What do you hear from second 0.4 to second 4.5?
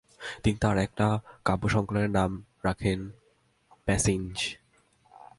তিনি তার একটি কাব্যসংকলনের নাম রাখেন প্যান্সিজ।